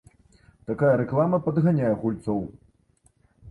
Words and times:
Такая 0.71 0.93
рэклама 1.01 1.39
падганяе 1.49 1.93
гульцоў. 2.01 2.43